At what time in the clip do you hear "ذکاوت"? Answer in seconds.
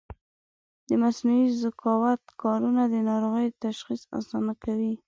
1.63-2.21